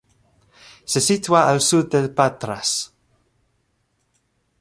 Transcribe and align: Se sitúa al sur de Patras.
Se 0.93 0.99
sitúa 0.99 1.43
al 1.51 1.61
sur 1.61 1.87
de 1.91 2.01
Patras. 2.09 2.71